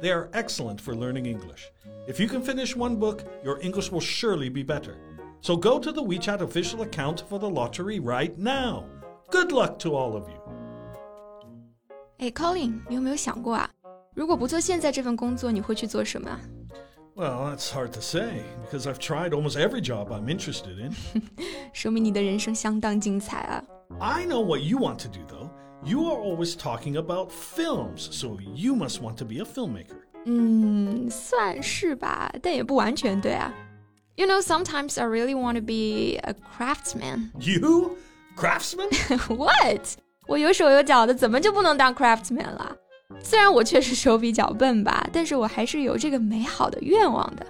[0.00, 1.70] They are excellent for learning English.
[2.06, 4.96] If you can finish one book, your English will surely be better.
[5.42, 8.84] So go to the WeChat official account for the lottery right now.
[9.30, 10.40] Good luck to all of you.
[12.18, 13.70] 哎，Colin，你有没有想过啊？
[14.14, 16.38] 如果不做现在这份工作，你会去做什么？
[17.16, 20.94] Well, that's hard to say because I've tried almost every job I'm interested in.
[21.72, 23.62] 说明你的人生相当精彩啊。
[23.98, 25.43] I know what you want to do though.
[25.84, 29.96] You are always talking about films, so you must want to be a filmmaker.
[30.26, 33.52] 嗯，算是吧，但也不完全对啊。
[34.16, 37.30] You know, sometimes I really want to be a craftsman.
[37.38, 37.96] You?
[38.36, 38.90] Craftsman?
[39.34, 39.96] What?
[40.26, 42.76] 我有手有脚的，怎么就不能当 craftsman 了？
[43.22, 47.46] 虽然我确实手比较笨吧，但是我还是有这个美好的愿望的。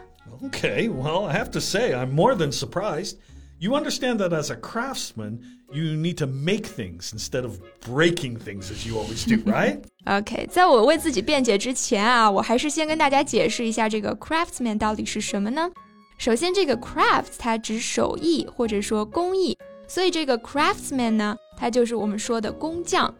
[0.48, 3.16] Okay, well, I have to say, I'm more than surprised.
[3.58, 8.70] You understand that as a craftsman, you need to make things instead of breaking things
[8.70, 9.80] as you always do, right?
[10.06, 15.70] OK，在我为自己辩解之前啊，我还是先跟大家解释一下这个 craftsman 到底是什么呢？
[16.16, 19.56] 首先，这个 craft 它指手艺或者说工艺，
[19.86, 23.14] 所以这个 craftsman 呢，它就是我们说的工匠。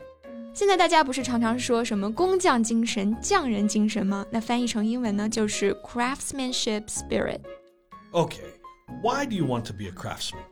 [0.52, 4.26] 现在大家不是常常说什么工匠精神、匠人精神吗？
[4.30, 8.40] 那翻译成英文呢，就是 craftsmanship spirit。Okay,
[9.02, 10.42] why do you want to be a craftsman?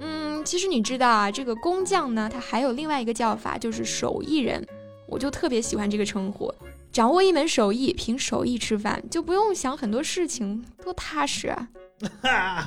[0.00, 4.66] 嗯，其实你知道啊，这个工匠呢，它还有另外一个叫法，就是手艺人。
[5.08, 6.52] 我就特别喜欢这个称呼。
[6.92, 11.68] 掌握一门手艺，凭手艺吃饭，就不用想很多事情，多踏实啊！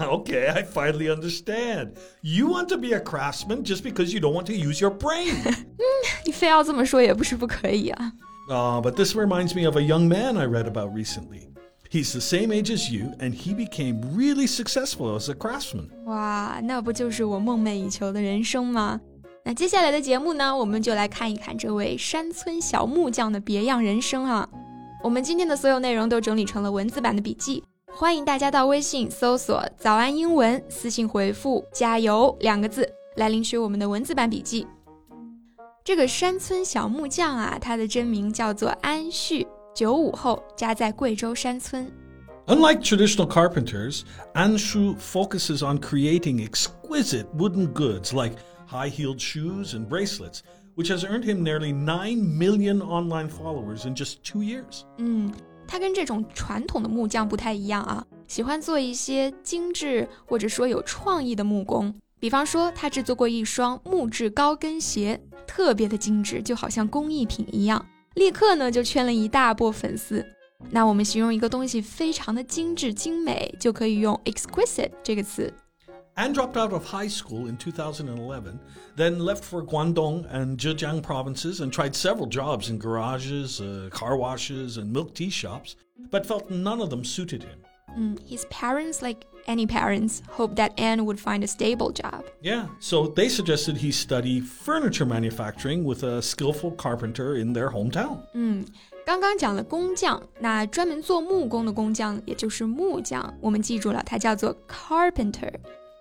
[0.01, 1.91] okay, I finally understand.
[2.21, 5.35] You want to be a craftsman just because you don't want to use your brain.
[6.25, 8.11] 你非要这么说也不是不可以啊。
[8.49, 11.47] Ah, uh, but this reminds me of a young man I read about recently.
[11.90, 15.88] He's the same age as you, and he became really successful as a craftsman.
[16.06, 19.00] 哇，那不就是我梦寐以求的人生吗？
[19.44, 24.48] 那接下来的节目呢，我们就来看一看这位山村小木匠的别样人生啊。
[25.04, 27.62] 我们今天的所有内容都整理成了文字版的笔记。
[27.94, 34.66] 欢迎大家到微信搜索“早安英文”，私信回复“加油”两个字来领取我们的文字版笔记。
[35.84, 39.46] 这个山村小木匠啊，他的真名叫做安旭，
[39.76, 41.86] 九五后，家在贵州山村。
[42.46, 50.38] Unlike traditional carpenters, Anshu focuses on creating exquisite wooden goods like high-heeled shoes and bracelets,
[50.76, 54.84] which has earned him nearly nine million online followers in just two years.
[54.96, 55.30] 嗯。
[55.68, 61.94] 他跟这种传统的木匠不太一样啊，喜欢做一些精致或者说有创意的木工。
[62.18, 67.84] 比方说，他制作过一双木质高跟鞋，特别的精致，就好像工艺品一样，
[68.16, 70.24] 立刻呢就圈了一大波粉丝。
[70.70, 75.52] 那我们形容一个东西非常的精致精美，就可以用 exquisite 这个词。
[76.16, 78.58] An dropped out of high school in 2011,
[78.96, 84.16] then left for Guangdong and Zhejiang provinces and tried several jobs in garages, uh, car
[84.16, 85.76] washes, and milk tea shops,
[86.10, 87.58] but felt none of them suited him.
[87.96, 92.24] Mm, his parents, like any parents, hoped that An would find a stable job.
[92.42, 98.18] Yeah, so they suggested he study furniture manufacturing with a skillful carpenter in their hometown.
[98.34, 98.66] Mm, 嗯，
[99.06, 105.54] 刚刚讲了工匠，那专门做木工的工匠，也就是木匠，我们记住了，它叫做 carpenter。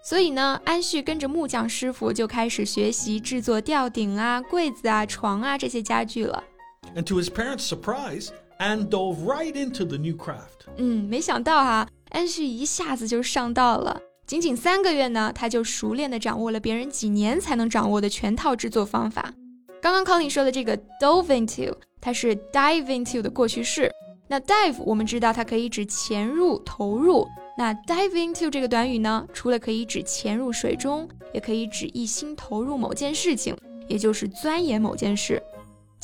[0.03, 6.43] 所以呢，安旭跟着木匠师傅就开始学习制作吊顶啊、柜子啊、床啊这些家具了。
[6.95, 10.67] And to his parents' surprise, And dove right into the new craft.
[10.77, 14.01] 嗯，没想到哈，安旭一下子就上道了。
[14.25, 19.33] 仅仅三个月呢，他就熟练的掌握了别人几年才能掌握的全套制作方法。
[19.81, 21.71] 刚刚 Colin 说的这个 dove into，
[22.01, 23.91] 它是 dive into 的过去式。
[24.27, 27.27] 那 dive 我们知道它可以指潜入、投入。
[27.57, 33.55] 那 dive into 这个短语呢，除了可以指潜入水中，也可以指一心投入某件事情，
[33.87, 35.41] 也就是钻研某件事。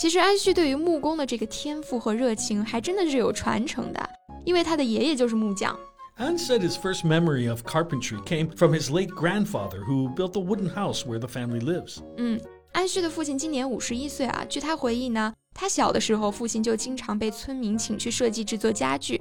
[0.01, 4.11] 其实安旭对于木工的这个天赋和热情，还真的是有传承的，
[4.45, 5.79] 因为他的爷爷就是木匠。
[6.19, 10.69] Anne said his first memory of carpentry came from his late grandfather, who built the wooden
[10.75, 11.99] house where the family lives.
[12.17, 12.41] 嗯，
[12.73, 14.45] 安旭的父亲今年五十一岁啊。
[14.49, 19.21] 据他回忆呢，他小的时候，父亲就经常被村民请去设计制作家具。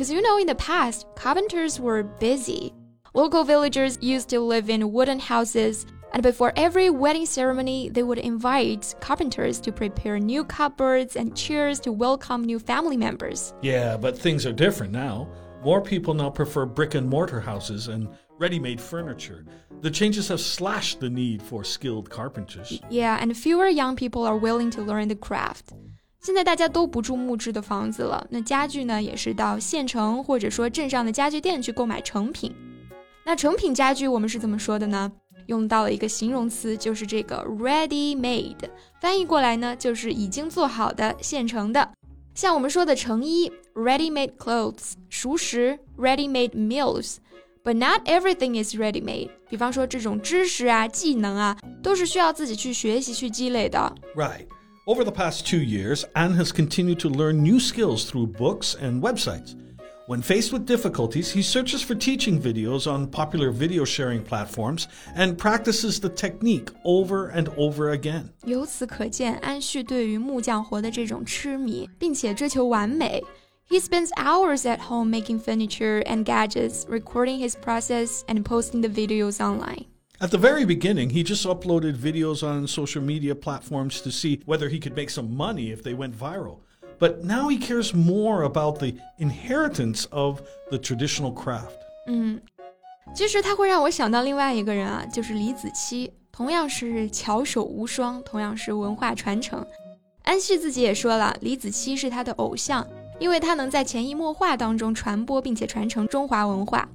[0.00, 2.72] because you know, in the past, carpenters were busy.
[3.12, 8.18] Local villagers used to live in wooden houses, and before every wedding ceremony, they would
[8.18, 13.52] invite carpenters to prepare new cupboards and chairs to welcome new family members.
[13.62, 15.28] Yeah, but things are different now.
[15.62, 19.44] More people now prefer brick and mortar houses and ready made furniture.
[19.82, 22.80] The changes have slashed the need for skilled carpenters.
[22.90, 25.74] Yeah, and fewer young people are willing to learn the craft.
[26.22, 32.54] 现在大家都不住木质的房子了，那家具呢，也是到县城或者说镇上的家具店去购买成品。
[33.24, 35.10] 那成品家具我们是怎么说的呢？
[35.47, 38.55] 用到了一个形容词，就是这个 ready made，
[39.01, 41.91] 翻译过来呢就是已经做好的、现成的。
[42.33, 47.17] 像我们说的成衣 ready made clothes，熟食 ready made meals。
[47.63, 49.29] But not everything is ready made。
[49.49, 53.95] 比方说这种知识啊、技能啊，都是需要自己去学习、去积累的。
[54.15, 54.45] Right.
[54.85, 59.01] Over the past two years, An has continued to learn new skills through books and
[59.01, 59.55] websites.
[60.06, 65.36] When faced with difficulties, he searches for teaching videos on popular video sharing platforms and
[65.36, 68.30] practices the technique over and over again.
[68.44, 73.22] 由此可见，安旭对于木匠活的这种痴迷，并且追求完美。
[73.68, 79.38] He spends hours at home making furniture and gadgets, recording his process and posting the videos
[79.38, 79.84] online.
[80.18, 84.68] At the very beginning, he just uploaded videos on social media platforms to see whether
[84.68, 86.58] he could make some money if they went viral.
[86.99, 91.75] But now he cares more about the inheritance of the traditional craft.
[92.07, 92.41] 嗯，
[93.13, 99.65] 其实他会让我想到另外一个人啊，就是李子柒，同样是巧手无双，同样是文化传承。
[100.23, 102.85] 安旭自己也说了，李子柒是他的偶像，
[103.19, 106.87] 因为他能在潜移默化当中传播并且传承中华文化。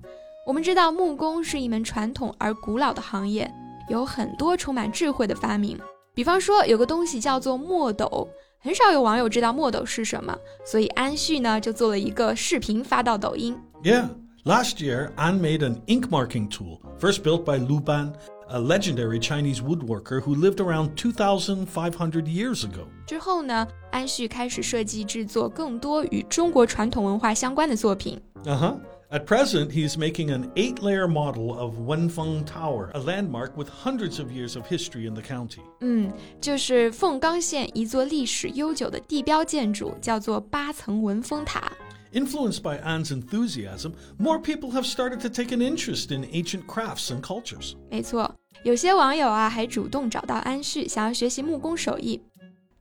[0.47, 3.49] 我们知道木工是一门传统而古老的行业，
[3.89, 5.79] 有很多充满智慧的发明。
[6.13, 8.29] 比方说，有个东西叫做墨斗，
[8.60, 10.36] 很少有网友知道墨斗是什么，
[10.66, 13.56] 所以安旭呢就做了一个视频发到抖音。
[13.84, 14.10] Yeah,
[14.44, 18.14] last year An made an ink marking tool, first built by Lu Ban,
[18.50, 22.88] a legendary Chinese woodworker who lived around 2,500 years ago.
[23.06, 28.20] 之后呢，安旭开始设计制作更多与中国传统文化相关的作品。
[28.46, 28.76] Uh huh.
[29.13, 34.21] At present, he's making an eight layer model of Wenfeng Tower, a landmark with hundreds
[34.21, 35.63] of years of history in the county.
[35.81, 41.73] 嗯，就是凤冈县一座历史悠久的地标建筑，叫做八层文峰塔。
[42.13, 47.21] Influenced by An's enthusiasm, more people have started to take an interest in ancient crafts and
[47.21, 47.75] cultures.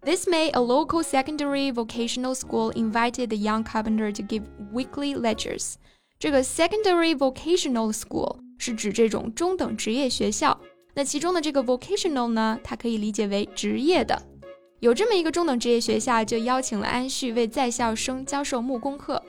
[0.02, 5.80] this May, a local secondary vocational school invited the young carpenter to give weekly lectures.
[6.19, 10.59] 这个 secondary vocational school 是指这种中等职业学校。
[10.95, 14.21] 那其中的这个 vocational 呢，它可以理解为职业的。
[14.81, 19.23] 有这么一个中等职业学校，就邀请了安旭为在校生教授木工课。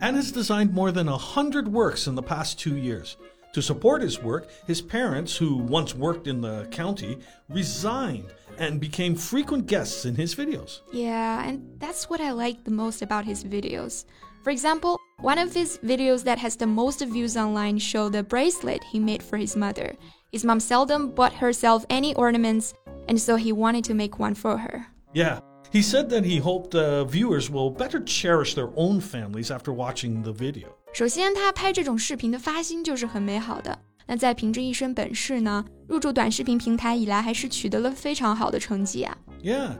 [0.00, 3.14] Anne has designed more than a hundred works in the past two years.
[3.52, 7.18] To support his work, his parents, who once worked in the county,
[7.48, 8.24] resigned
[8.58, 10.80] and became frequent guests in his videos.
[10.92, 14.04] Yeah, and that's what I like the most about his videos.
[14.42, 18.84] For example, one of his videos that has the most views online show the bracelet
[18.92, 19.96] he made for his mother.
[20.32, 22.72] His mom seldom bought herself any ornaments,
[23.08, 24.86] and so he wanted to make one for her.
[25.14, 25.40] Yeah,
[25.72, 30.22] he said that he hoped uh, viewers will better cherish their own families after watching
[30.22, 30.68] the video.
[30.92, 33.76] 首先，他拍这种视频的发心就是很美好的。
[34.06, 39.18] 那在凭着一身本事呢，入驻短视频平台以来，还是取得了非常好的成绩啊。
[39.42, 39.72] Yeah,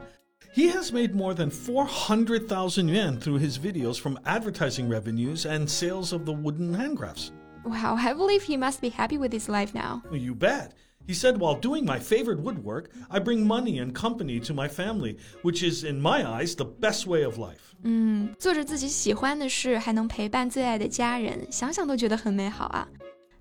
[0.53, 6.11] he has made more than 400,000 yuan through his videos from advertising revenues and sales
[6.11, 7.31] of the wooden handcrafts.
[7.63, 10.01] Wow, I believe he must be happy with his life now.
[10.11, 10.73] You bet.
[11.05, 15.17] He said, while doing my favorite woodwork, I bring money and company to my family,
[15.41, 17.75] which is, in my eyes, the best way of life.
[17.83, 22.87] 嗯，做着自己喜欢的事，还能陪伴最爱的家人，想想都觉得很美好啊。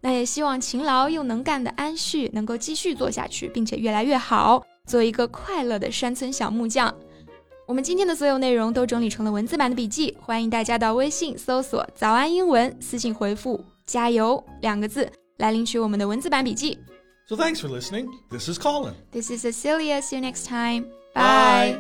[0.01, 4.65] 那也希望勤劳又能干的安旭能够继续做下去，并且越来越好。
[4.88, 6.94] 做一个快乐的山村小木匠。
[7.68, 16.78] 我们今天的所有内容都整理成了文字版的笔记，欢迎大家到微信搜索“早安英文”，私信回复“加油”两个字来领取我们的文字版笔记。
[17.28, 18.10] So thanks for listening.
[18.30, 18.94] This is Colin.
[19.12, 20.02] This is Cecilia.
[20.02, 20.88] See you next time.
[21.14, 21.80] Bye.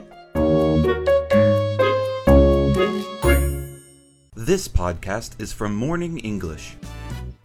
[4.34, 6.76] This podcast is from Morning English.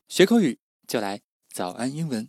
[0.09, 1.21] 学口语就来
[1.53, 2.29] 早安英文。